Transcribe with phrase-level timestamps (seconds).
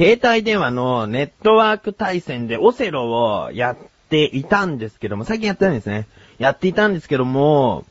[0.00, 3.76] 携帯電話のネットワーク対戦でオセロをやっ
[4.08, 6.06] ていたんですけども、最近やってないんですね。
[6.38, 7.84] やっていたんですけども、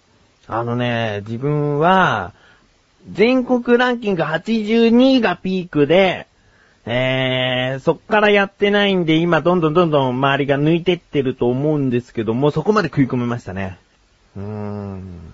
[0.48, 2.34] あのね、自分は、
[3.12, 6.26] 全国ランキング82位がピークで、
[6.88, 13.78] えー、そっからやってないんで、今どんどんどんどん周りが抜いてってると思うんですけども、そこまで食い込めましたね。
[14.36, 15.34] うーん。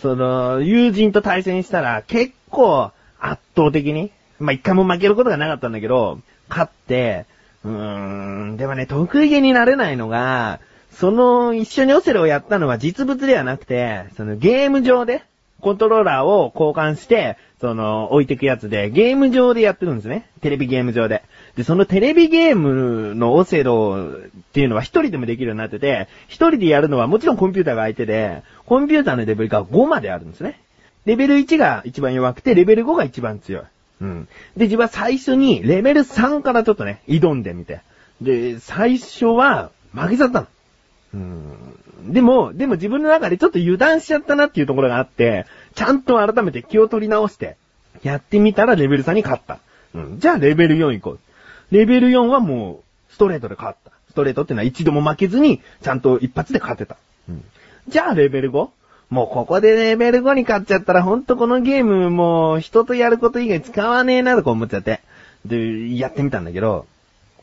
[0.00, 4.10] その、友人と対戦したら結構圧倒的に、
[4.42, 7.26] まあ、一回も負けることがなかったんだけど、勝って、
[7.64, 10.60] うーん、でもね、得意げになれないのが、
[10.90, 15.22] その一緒にオセロをやったのは実物ではなくて、そのゲーム上で、
[15.60, 20.28] コントローラーを交換して、その、置いてくやつで、ゲーム上でやってるんですね。
[20.40, 21.22] テレビゲーム上で。
[21.56, 30.60] で、そのテレビゲームのオセロっていうのは一人でもできるようになってて、一人でやるのはもちろんコンピューターが相手で、コンピューターのレベルが5まであるんですね。
[31.04, 33.62] レベル1が一番弱くて、レベル5が一番強い。
[34.02, 34.28] うん。
[34.56, 37.80] で、自分は最初にレベル3からちょっとね、挑んでみて。
[38.20, 40.46] で、最初は負けちゃったの。
[41.14, 42.12] うん。
[42.12, 47.56] でも、でも自分の中でちょっと油断しちゃったなっていうところがあって、ちゃんと改めて気を取り直して、
[48.02, 49.60] やってみたらレベル3に勝った。
[49.94, 50.18] うん。
[50.18, 51.18] じゃあレベル4行こう。
[51.70, 53.92] レベル4はもう、ストレートで勝った。
[54.10, 56.96] ストレートってのは一度も負けずに、ちゃんと一発で勝てた。
[57.28, 57.44] うん。
[57.86, 58.68] じゃあレベル 5?
[59.12, 65.02] もうここでレベル5に勝っちゃったらほんとこのゲームもう人とやること以外使わねえなとか思っちゃって。
[65.44, 66.86] で、やってみたんだけど、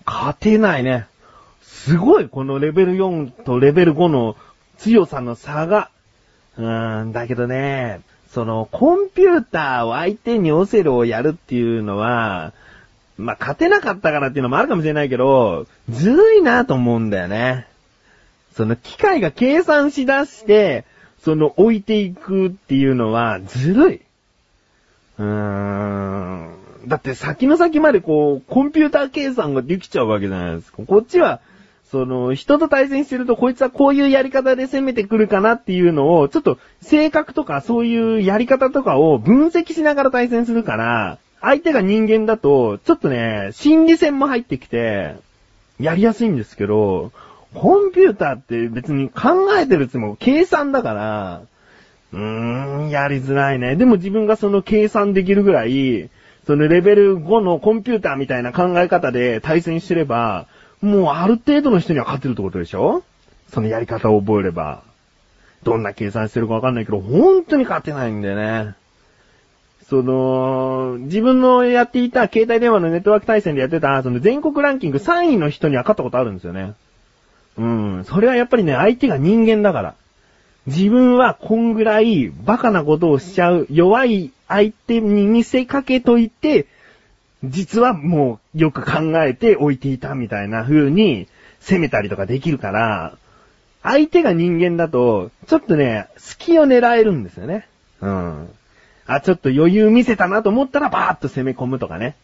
[0.03, 1.05] 勝てないね。
[1.61, 4.35] すごいこのレベル4とレベル5の
[4.79, 5.91] 強さの差が。
[6.57, 8.01] うーん、だけどね、
[8.33, 12.51] その、コンピューターを相手にオセロをやるっていうのは、
[13.19, 17.67] まあ、勝てなかったからっていうのもあるかもしれないけど、ずるいなと思うんだよね。
[18.55, 20.83] その機械が計算しだして、
[21.23, 24.01] その置いていくっていうのはずるい。
[25.17, 26.55] うーん。
[26.87, 30.83] だって先の先までこう、コンピューター計算ができちゃうわけじゃないですか。
[30.85, 31.41] こっちは、
[31.91, 45.15] その、人と対戦してると、こいつはこういうやり方で攻めてくるかなっていうのを、ちょっと、性格とかそういうやり方とかを分析しながら対戦するから、相手が人間だと、ちょっとね、心理戦も入ってきて、
[45.79, 47.11] やりやすいんですけど、
[47.53, 51.41] コンピューターって別に考えてるつも計算だから、
[52.13, 53.75] うーん、やりづらいね。
[53.75, 56.09] でも自分がその計算できるぐらい、
[56.45, 60.47] そのレベル5のコンピューターみたいな考え方で対戦してれば、
[60.81, 63.03] もうある程度の人には勝てるってことでしょ？
[63.51, 64.83] そのやり方を覚えれば。
[65.63, 68.75] どんな計算してるかわかんないけど、本当に勝てないんだよね。
[69.89, 76.75] その、自分のやっていた携帯電話のネットワーク対戦でやってた、その全国ランキング3位の人には勝ったことあるんですよね。
[77.59, 77.65] う
[77.99, 78.05] ん。
[78.05, 79.95] それはやっぱりね、相手が人間だから。
[80.65, 86.67] 自分はこんぐらいバカなことをしちゃう弱い相手に見せかけといて、
[87.43, 91.27] 実はもうよく考えておいていたみたいな風に
[91.59, 93.17] 攻めたりとかできるから、
[93.83, 97.67] 相手が人間だと、ちょっとね、隙を狙えるんですよね。
[98.01, 98.49] うん。
[99.05, 102.15] あ、ちょっと余裕見せたなと思ったらバーッと攻め込むとかね。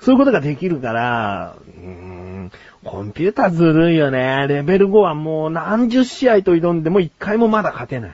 [0.00, 2.52] そういうことができるから、うーん、
[2.84, 4.46] コンピューターずるいよね。
[4.48, 8.10] レベル5はもう何十試合と挑んでも一回もまだ勝てない。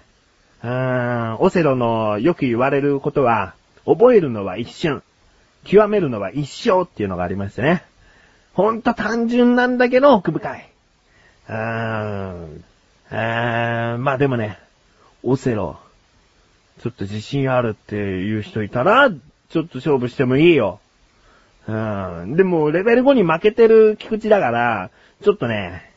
[0.65, 3.55] うーん、オセロのよく言われることは、
[3.85, 5.03] 覚えるのは一瞬。
[5.65, 7.85] 極めるのは一生っていうのがありましてね。
[8.55, 10.69] ほんと単純なんだけど奥深い。
[11.49, 12.65] うーん。
[13.11, 14.59] うーんまあでもね、
[15.23, 15.79] オセロ、
[16.83, 20.81] ちょっと自信あるっていう人いたら、ちょっと勝負してもいいよ。
[21.67, 24.91] でも、レベル5に負けてる菊池だから、
[25.23, 25.91] ちょっとね、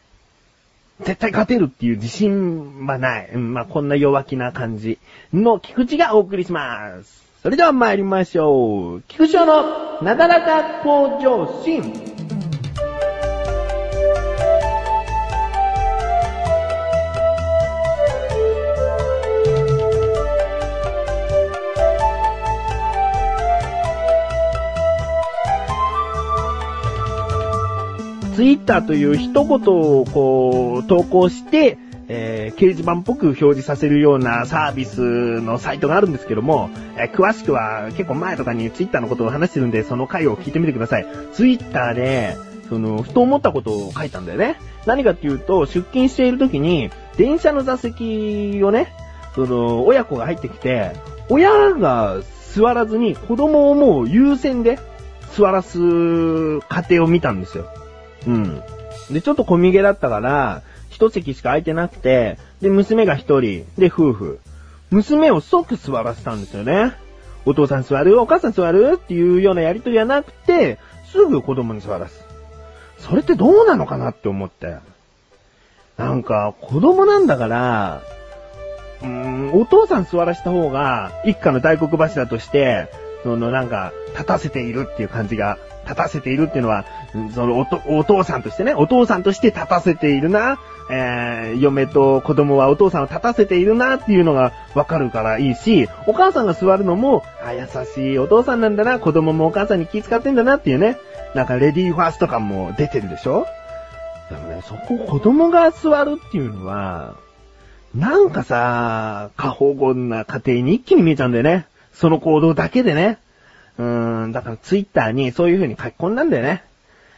[1.02, 3.36] 絶対勝てるっていう自信はない。
[3.36, 4.98] まあ、こんな弱気な感じ
[5.34, 7.26] の菊池がお送りします。
[7.42, 9.02] それでは参りましょう。
[9.08, 12.15] 菊池のなだらか向上心。
[28.36, 31.78] ツイッターという一言をこう、投稿して、
[32.08, 41.08] えー、掲示板っぽく表示させるようなサービスのサイトがあるんですけども、えー、詳しくは結構前とかにツイッターのことを話してるんで、その回を聞いてみてください。
[41.32, 42.36] ツイッターで、
[42.68, 44.60] その、ふと思ったことを書いたんだよね。
[44.86, 48.94] 何かっていうと、出勤している時に、電車の座席をね、
[49.34, 50.92] その、親子が入ってきて、
[51.30, 52.18] 親が
[52.54, 54.78] 座らずに子供をもう優先で
[55.36, 57.66] 座らす家庭を見たんですよ。
[58.28, 58.62] うん。
[59.12, 64.40] で、ちょっと小逃げだったから、一席しか空いてなくて、で、娘が一人、で、夫婦。
[64.92, 66.94] 娘を即座らせたんですよね。
[67.46, 70.80] お父さん座るお母さん座るっていうようなやりとりはなくて、
[71.12, 72.26] すぐ子供に座らす。
[72.98, 74.78] それってどうなのかなって思って。
[75.98, 78.02] なんか、子供なんだから、
[79.02, 82.90] うーん、お父さん座らした方が、一家の大黒柱として、
[83.26, 86.86] そのなんか、立たせているっていう感じが、立たせているっていうのは、
[87.34, 90.60] そのおと、お父さんとしてね、お父さんとして立たせているな、
[90.92, 101.00] えー、嫁と子供はお父さんを立たせているなっていうのがわかるからいいし、お母さんが座るのも、あ、優しいお父さんなんだな、子供もお母さんに気遣ってんだなっていうね、
[101.34, 103.48] なんかレディーファースト感も出てるでしょ。
[104.30, 107.16] でもね、そこ子供が座るっていうのは、
[107.96, 111.66] なんかさ、過保護な家庭に一気に見えちゃうんだよね。
[111.96, 113.18] その行動だけでね。
[113.78, 116.64] うーん、だからツイッターにそういう風に書き込んだんだよね。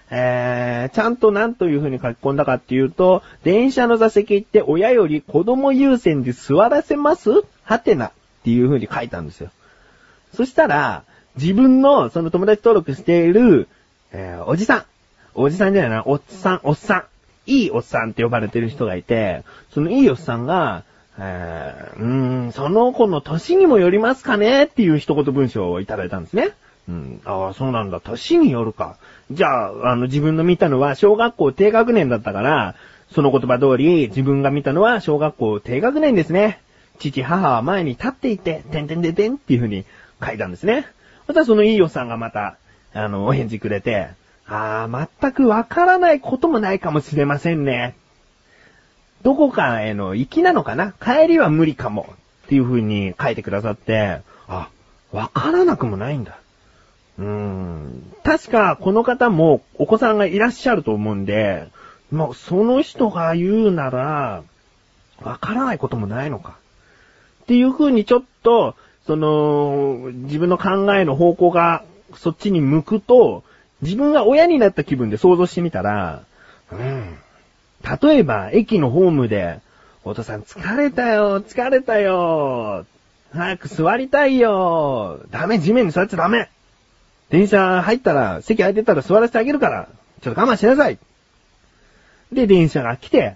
[0.10, 7.44] えー、ちゃんと何という風に書き込んだかっていうと、電車の座席って親より子供優先で座らせます？
[7.64, 8.12] はてなっ
[8.44, 9.50] ていう風に書いたんですよ。
[10.34, 11.04] そしたら、
[11.36, 13.68] 自分のその友達登録している、
[14.12, 14.84] えー、おじさん。
[15.34, 17.04] おじさんじゃないな、おっさん、おっさん。
[17.46, 19.44] いいおっさんって呼ばれてる人がいて、
[19.74, 20.84] そのいいおっさんが、
[21.20, 22.06] えー、う
[22.48, 26.52] ん、その子の歳にもよりますかねっていう一言文章をいただいたんですね。
[26.88, 27.22] うん。
[27.26, 28.00] ああ、そうなんだ。
[28.00, 28.98] 歳によるか。
[29.32, 32.76] じゃあ、あの、自分の見たのは小学校低学年だったから、
[33.12, 36.62] その言葉通り、自分が見たのは小学校低学年ですね。
[37.00, 39.86] 父、母は前に立っていて、てんてんてんてんっていう風に
[40.24, 40.88] 書いたんですね。
[41.28, 42.58] またそのいいよさんがまた、
[42.94, 44.10] あの、お返事くれて、
[44.48, 47.96] ああ、全くわからないこともないかもしれませんね。
[49.28, 50.94] どこかへの行きなのかな？
[50.94, 52.16] 帰りは無理かも。
[52.46, 54.70] っていう風に書いてくださって、あ、
[55.12, 56.40] わからなくもないんだ。
[57.20, 58.14] うーん。
[58.24, 61.68] 確か、この方もお子さんがいらっしゃると思うんで、
[62.10, 64.44] もうその人が言うなら、
[65.22, 66.56] わからないこともないのか。
[67.44, 68.76] っていう風にちょっと、
[69.06, 71.84] その、自分の考えの方向が
[72.16, 73.44] そっちに向くと、
[73.82, 76.24] 自分が親になった気分で想像してみたら、
[76.72, 77.18] うん。
[77.84, 79.60] 例えば、駅のホームで、
[80.04, 82.86] お父さん疲れたよ、疲れたよ、
[83.34, 86.50] 早く座りたいよ、ダメ、地面に座っちゃダメ。
[87.30, 89.90] 電車入ったら、席空いてたら座らせてあげるから、
[90.22, 90.98] ちょっと我慢しなさい。
[92.32, 93.36] で、電車が来て、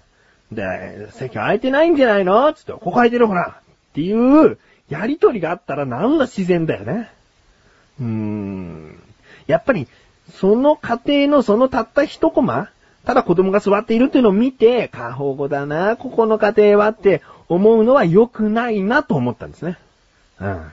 [0.50, 3.60] で、席空いてないんじゃないのつって、ここ空いてるほら。
[3.60, 4.58] っていう、
[4.88, 7.10] やりとりがあったらなんが自然だよね。
[8.00, 8.98] うーん。
[9.46, 9.88] やっぱり、
[10.34, 12.70] その家庭のそのたった一コマ、
[13.04, 19.78] ただ子供が座っているっていうのを見て、過保護だな、ここの家庭はって思うのは良くないなと思ったんですね。
[20.40, 20.72] うん。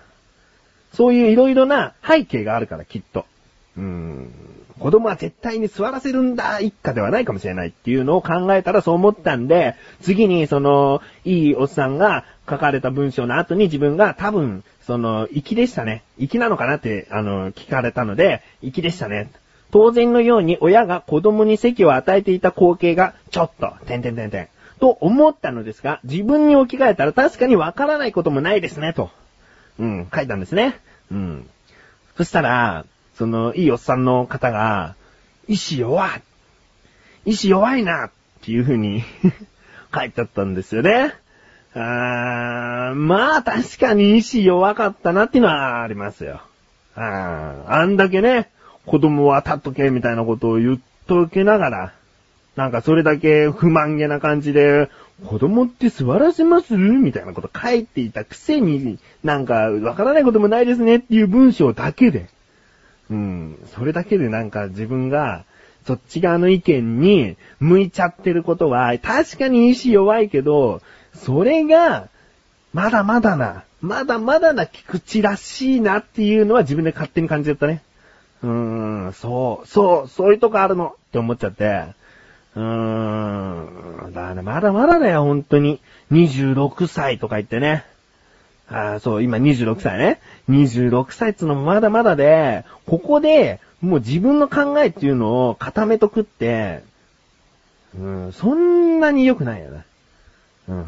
[0.93, 3.25] そういう色々な背景があるから、きっと。
[3.77, 4.31] うん。
[4.79, 16.03] 子供は絶対に座らせるんだ、一家ではないかもしれないっていうのを考えたらそう思ったんで、次にその、いいおっさんが書かれた文章の後に自分が多分、その、粋でしたね。
[16.17, 19.29] 粋なのかなって、あの、聞かれたので、粋でしたね。
[19.71, 24.47] 当然のように親が子供に席を与えていた光景が、ちょっと、てんてんてんてん、
[24.79, 29.11] と思ったのですが、自分に置き換えたら確かにわからないこともないですね、と。
[29.77, 30.79] うん、書いたんですね。
[31.11, 31.49] うん。
[32.17, 32.85] そしたら、
[33.15, 34.95] その、いいおっさんの方が、
[35.47, 36.21] 意志弱い。
[37.25, 38.11] 意志弱いな、っ
[38.41, 39.03] ていう風に
[39.93, 41.13] 書いてあったんですよね。
[41.75, 46.41] あーまあ確かに意志弱かったなっていうのはありますよ。
[46.95, 48.49] ああんだけね、
[48.89, 51.93] 子供は立っとけみたいなことを言っとけながら、
[52.55, 54.89] なんかそれだけ不満げな感じで、
[55.27, 56.75] 子供って座らせます？
[56.75, 62.29] みたいなこと書いていたくせに、なんかわからないこともないですねっていう文章だけで、
[63.11, 65.45] うん、それだけでなんか自分が、
[65.85, 70.81] そっち側の意見に向いちゃってることは、確かに意志弱いけど、
[71.13, 72.09] それが、
[72.73, 77.83] まだまだな、まだまだな菊池らしいなっていうのは自分で勝手に感じちゃったね。
[78.43, 81.85] うーん、そう、そう、そういうとこあるのって思っちゃって、
[82.55, 85.79] うーん、だからまだまだだよ、本当に。
[86.11, 87.85] 26歳とか言ってね。
[88.69, 90.19] ああ、そう、今26歳ね。
[90.49, 96.83] 26歳っつうのもまだまだで、ここで、もう自分の考えっていうのを固めとくって、
[97.97, 99.85] うん、そんなに良くないよな。
[100.69, 100.85] うん。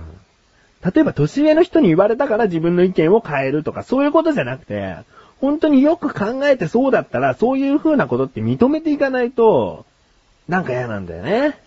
[0.93, 4.97] 例えば年上の人に言われたから自分の意見を変えるとか、そういうことじゃなくて、
[5.41, 9.85] 本当によく考えてそうだったら、そういう風なことって認めていかないと、
[10.47, 11.59] なんか嫌なんだよね。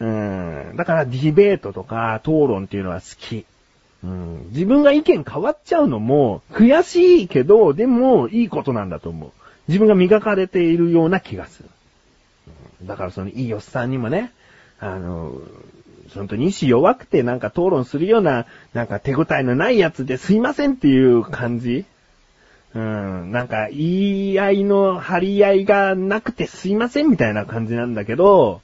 [0.00, 0.72] うん。
[0.76, 3.46] だからディベートとか討論っていうのは好き。
[4.02, 4.48] うん。
[4.50, 9.30] 自分が意見変わっちゃうのも悔しいけど、でもいいことなんだと思う。
[9.68, 11.68] 自分が磨かれているような気がする。
[12.82, 14.32] だからそのいいおっさんにもね、
[14.80, 15.32] あの、
[16.14, 21.84] 本当に意志弱くてなんか討論するような、なんか手応えのないやつですいませんっていう感じ
[22.76, 28.60] うん、なんか、言い合いの張り合いがなくてすいませんみたいな感じなんだけど、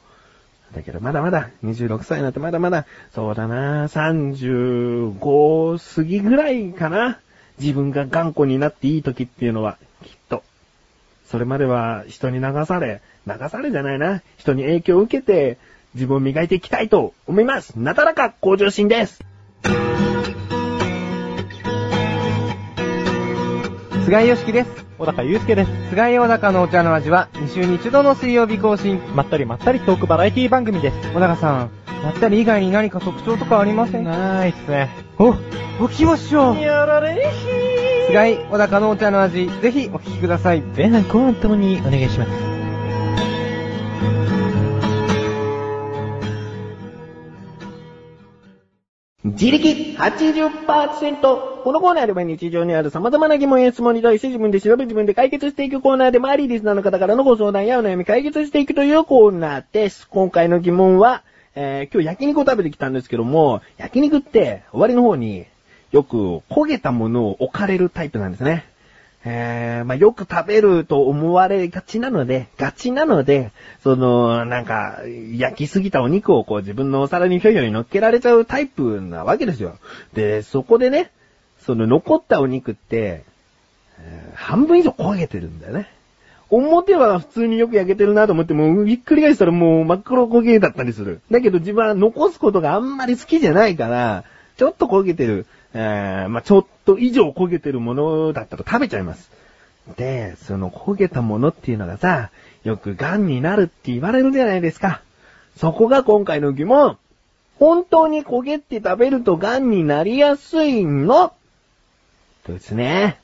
[0.75, 7.21] だけどまだまだ、26歳になってまだまだ、そうだな、35過ぎぐらいかな。
[7.59, 10.43] 自分が頑固になっていい時っていうのは、きっと。
[11.27, 14.21] それまでは人に流され、流されじゃないな。
[14.37, 15.57] 人に影響を受けて、
[15.95, 17.79] 自分を磨いていきたいと思います。
[17.79, 19.32] なだらか向上心です。
[24.13, 24.85] 菅井よしきです。
[24.99, 25.71] 小高祐介です。
[25.89, 29.01] 菅井小高のお茶の味は2週に1度の水曜日更新。
[29.17, 31.13] まったりまったりトークバラエティ番組です。
[31.15, 31.71] 小高さん、
[32.03, 34.05] まったり以外に何か特徴とかありません？
[34.05, 34.91] かないっすね。
[35.19, 35.35] お、お
[35.89, 36.61] 聞きましょう。
[36.61, 37.33] やられ
[38.09, 40.61] 菅井小高のお茶の味、ぜひお聞きください。
[40.61, 42.52] 前半後半ともにお願いします。
[49.33, 51.21] 自力80%
[51.63, 60.07] このコーナーでは日常にある様々な疑問や質問に対して自分で調べ自分で解決していくコーナーでもあり、リスナーの方からのご相談やお悩み解決していくというコーナーです。
[60.09, 61.23] 今回の疑問は、
[61.55, 65.47] えー、今日焼肉を食べてきたんですけども、焼肉って終わりの方に
[65.93, 68.67] よく焦げたものを置かれるタイプなんですね。
[69.25, 73.53] えー、まあ、よく食べると思われがちなので、ガチなので、
[73.83, 74.99] その、なんか、
[75.37, 79.79] 焼きすぎたお肉をこう自分のお皿にひょいひょい乗っけられちゃうタイプなわけですよ。
[80.13, 81.13] で、そこでね、
[81.61, 83.25] その残ったお肉って、
[83.99, 85.89] えー半分以上焦げてるんだよね。
[86.51, 91.21] 表は普通によく焼けてるなと思っても、ひっくり返したらもう真っ黒焦げだったりする。
[91.31, 94.25] だけど自分は残すことがあんまり好きじゃないから、
[94.59, 99.31] ちょっと焦げてる、えー、まあ、ちょっと以上焦げてるものだったら食べちゃいます。
[99.97, 102.31] で、その焦げたものっていうのがさ、
[102.63, 105.03] よく癌になるって言われるじゃないですか。
[105.57, 106.99] そこが今回の疑問。
[107.59, 111.33] 本当に焦げって食べると癌になりやすいの？
[112.45, 113.19] とですね。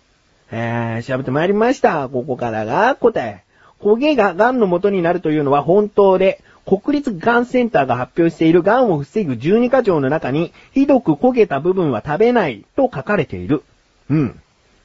[0.50, 2.08] えー、調べてまいりました。
[2.08, 3.44] ここからが答え。
[3.80, 13.62] 焦げが癌の元になるというのは本当で、国立癌センターが発表している癌を防ぐ12課条の中に、ひどく焦げた部分は食べないと書かれている。
[14.10, 14.40] うん。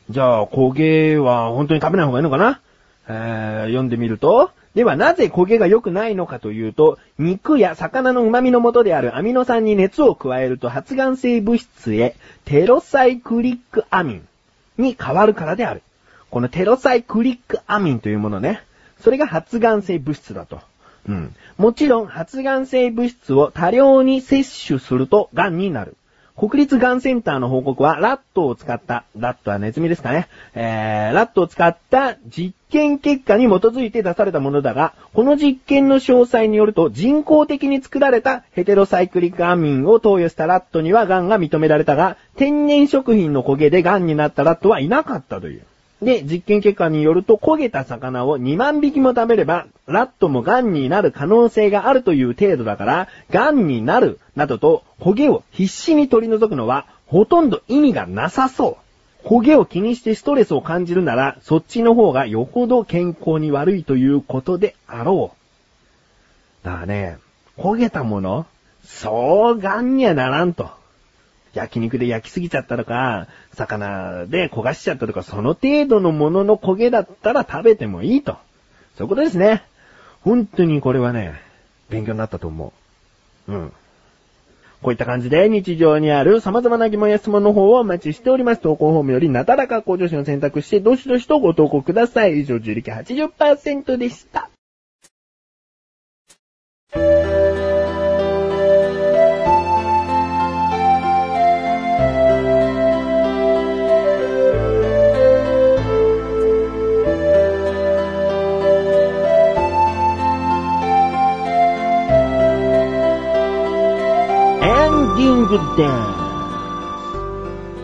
[0.10, 2.62] じゃあ、焦げは本当に食べない方がいいのかな？
[3.10, 14.28] えー、読んでみると、ではなぜ焦げが良くないのかというと、肉や魚の旨味の元であるアミノ酸に熱を加えると発がん性物質へテロサイクリックアミン
[14.78, 15.84] に変わるからである。
[16.32, 18.62] このテロサイクリックアミンというものね、
[19.02, 20.62] それが発がん性物質だと。
[21.08, 21.36] うん。
[21.58, 25.96] もちろん発がん性物質を多量に摂取すると癌になる。
[26.36, 30.28] 国立がんセンターの報告は、ラットを使った、ラットはネズミですかね。
[30.56, 45.62] えー、ラットを使った実験結果に基づいて出されたものだが、この実験の詳細によると、人工的に作られたヘテロサイクリックアミンを投与したラットには癌が認められたが、天然食品の焦げで癌になったラットはいなかったという。
[46.04, 58.78] で、実験結果によると、焦げた魚を2万匹も食べれば、ラットも癌になる可能性があるという程度だから、癌になる、などと、焦げを必死に取り除くのは、ほとんど意味がなさそ
[59.24, 59.28] う。
[59.28, 65.32] 焦げを気にしてストレスを感じるなら、そっちの方がよほど健康に悪いということであろ
[66.64, 66.66] う。
[66.66, 67.18] だからね、
[67.58, 68.46] 焦げたもの、
[68.84, 70.83] そう癌にはならんと。
[71.54, 78.38] 焼肉で焼きすぎちゃったとか、魚で焦がしちゃったとか、その程度のものの焦げだったら食べてもいいと。
[78.98, 79.64] そういうことですね。
[80.22, 81.34] 本当にこれはね、
[81.90, 82.74] 勉強になったと思
[83.48, 83.54] う。
[83.54, 83.74] うん。
[84.82, 88.62] こういった感じで日常にある様々な疑問や質問の方をお待ちしております。
[88.62, 92.42] 投稿フォームよりなだらか向上心を選択して、どしどしとご投稿ください。
[92.42, 94.50] 以上、自力80%でした。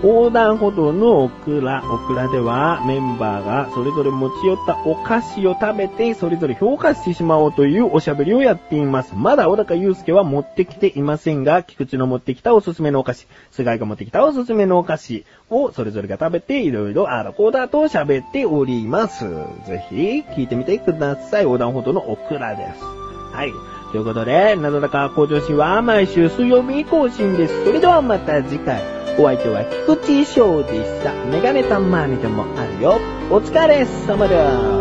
[0.02, 9.14] 横断歩道のオクラ、オクラではメンバーがそれぞれ持ち寄ったお菓子を食べてそれぞれ評価してしまおうというおしゃべりをやっています。
[9.14, 19.26] まだ小高祐介は持ってきていませんが、菊池の持ってきたおすすめのお菓子、菅井が持ってきたおすすめのお菓子をそれぞれが食べていろいろあらこうだと喋っております。
[19.68, 21.44] ぜひ聞いてみてください。
[21.44, 22.84] 横断歩道のオクラです。
[22.84, 23.52] はい。
[23.92, 27.66] ということで、なだらか向上心は毎週水曜日更新です。
[27.66, 28.82] それではまた次回。
[29.18, 31.14] お相手は菊池翔でした。
[31.26, 33.00] メガネたまにでもあるよ。
[33.30, 34.79] お疲れ様です。